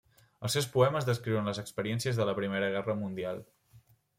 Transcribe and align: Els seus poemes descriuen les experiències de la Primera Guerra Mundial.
Els 0.47 0.55
seus 0.57 0.67
poemes 0.77 1.05
descriuen 1.09 1.49
les 1.51 1.61
experiències 1.63 2.21
de 2.21 2.27
la 2.31 2.35
Primera 2.43 2.73
Guerra 2.77 2.99
Mundial. 3.03 3.45